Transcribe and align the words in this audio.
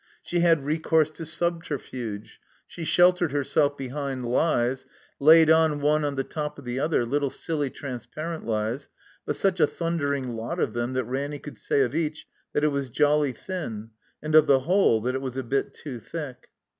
She 0.23 0.39
had 0.39 0.65
recourse 0.65 1.11
to 1.11 1.27
subterfuge; 1.27 2.39
she 2.65 2.85
sheltered 2.85 3.31
herself 3.31 3.77
behind 3.77 4.25
lies, 4.25 4.87
laid 5.19 5.51
on 5.51 5.79
one 5.79 6.03
on 6.03 6.15
the 6.15 6.23
top 6.23 6.57
of 6.57 6.65
the 6.65 6.79
other, 6.79 7.05
little 7.05 7.29
silly 7.29 7.69
transparent 7.69 8.43
lies, 8.43 8.89
but 9.27 9.35
such 9.35 9.59
a 9.59 9.67
thundering 9.67 10.29
lot 10.35 10.59
of 10.59 10.73
them 10.73 10.93
that 10.93 11.05
Raimy 11.05 11.37
could 11.37 11.59
say 11.59 11.81
of 11.81 11.93
each 11.93 12.25
that 12.53 12.63
it 12.63 12.69
was 12.69 12.89
jolly 12.89 13.31
thin 13.31 13.91
and 14.23 14.33
of 14.33 14.47
the 14.47 14.61
whole 14.61 15.01
that 15.01 15.13
it 15.13 15.21
was 15.21 15.37
a 15.37 15.43
bit 15.43 15.71
too 15.71 15.99
thick. 15.99 16.49